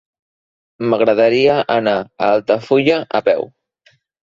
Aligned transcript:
M'agradaria 0.93 1.59
anar 1.77 1.95
a 1.99 2.31
Altafulla 2.39 2.99
a 3.21 3.25
peu. 3.31 3.49